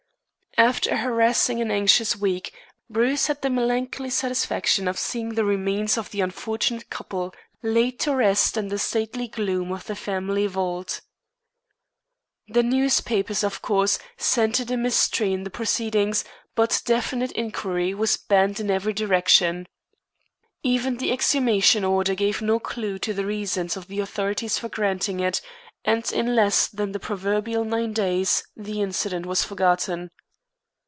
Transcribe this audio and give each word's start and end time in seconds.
After 0.57 0.89
a 0.91 0.97
harassing 0.97 1.61
and 1.61 1.71
anxious 1.71 2.13
week 2.17 2.53
Bruce 2.89 3.27
had 3.27 3.41
the 3.41 3.49
melancholy 3.49 4.09
satisfaction 4.09 4.85
of 4.87 4.99
seeing 4.99 5.29
the 5.29 5.45
remains 5.45 5.97
of 5.97 6.11
the 6.11 6.19
unfortunate 6.19 6.89
couple 6.89 7.33
laid 7.63 7.99
to 8.01 8.13
rest 8.13 8.57
in 8.57 8.67
the 8.67 8.77
stately 8.77 9.29
gloom 9.29 9.71
of 9.71 9.85
the 9.87 9.95
family 9.95 10.45
vault. 10.47 10.99
The 12.49 12.61
newspapers, 12.63 13.45
of 13.45 13.61
course, 13.61 13.97
scented 14.17 14.69
a 14.71 14.75
mystery 14.77 15.31
in 15.31 15.45
the 15.45 15.49
proceedings, 15.49 16.25
but 16.53 16.81
definite 16.85 17.31
inquiry 17.31 17.93
was 17.93 18.17
barred 18.17 18.59
in 18.59 18.69
every 18.69 18.93
direction. 18.93 19.67
Even 20.63 20.97
the 20.97 21.13
exhumation 21.13 21.85
order 21.85 22.13
gave 22.13 22.41
no 22.41 22.59
clue 22.59 22.99
to 22.99 23.13
the 23.13 23.25
reasons 23.25 23.77
of 23.77 23.87
the 23.87 24.01
authorities 24.01 24.57
for 24.59 24.67
granting 24.67 25.21
it, 25.21 25.39
and 25.85 26.11
in 26.11 26.35
less 26.35 26.67
than 26.67 26.91
the 26.91 26.99
proverbial 26.99 27.63
nine 27.63 27.93
days 27.93 28.43
the 28.57 28.81
incident 28.81 29.25
was 29.25 29.43
forgotten. 29.45 30.11